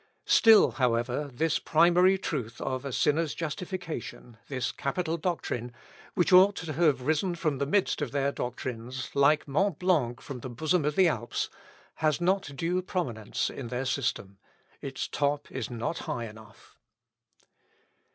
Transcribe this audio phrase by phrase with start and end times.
[0.25, 5.71] Still, however, this primary truth of a sinner's justification, this capital doctrine,
[6.15, 10.39] which ought to have risen from the midst of their doctrines, like Mont Blanc from
[10.39, 11.51] the bosom of the Alps,
[11.97, 14.39] has not due prominence in their system.
[14.81, 16.79] Its top is not high enough.